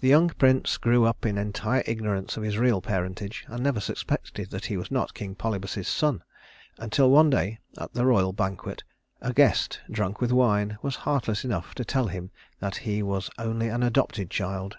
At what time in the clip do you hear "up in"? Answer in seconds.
1.04-1.38